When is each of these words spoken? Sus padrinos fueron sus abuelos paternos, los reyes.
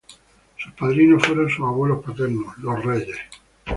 Sus 0.57 0.73
padrinos 0.73 1.23
fueron 1.23 1.47
sus 1.47 1.63
abuelos 1.63 2.03
paternos, 2.03 2.57
los 2.57 2.83
reyes. 2.83 3.17